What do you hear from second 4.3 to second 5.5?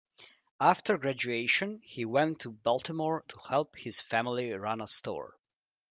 run a store.